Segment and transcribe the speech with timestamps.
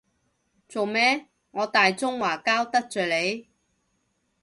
[0.67, 3.05] 做咩，我大中華膠得罪
[3.35, 3.47] 你？